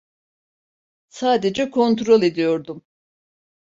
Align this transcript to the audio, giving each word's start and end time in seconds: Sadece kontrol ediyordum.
Sadece 1.09 1.71
kontrol 1.71 2.21
ediyordum. 2.21 2.83